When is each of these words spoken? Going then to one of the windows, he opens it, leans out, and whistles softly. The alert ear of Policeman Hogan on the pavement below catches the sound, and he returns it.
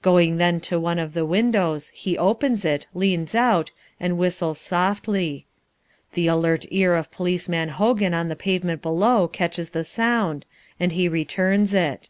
Going 0.00 0.38
then 0.38 0.60
to 0.60 0.80
one 0.80 0.98
of 0.98 1.12
the 1.12 1.26
windows, 1.26 1.90
he 1.94 2.16
opens 2.16 2.64
it, 2.64 2.86
leans 2.94 3.34
out, 3.34 3.70
and 4.00 4.16
whistles 4.16 4.58
softly. 4.58 5.44
The 6.14 6.26
alert 6.26 6.64
ear 6.70 6.94
of 6.94 7.10
Policeman 7.12 7.68
Hogan 7.68 8.14
on 8.14 8.30
the 8.30 8.34
pavement 8.34 8.80
below 8.80 9.28
catches 9.28 9.68
the 9.76 9.84
sound, 9.84 10.46
and 10.80 10.92
he 10.92 11.06
returns 11.06 11.74
it. 11.74 12.08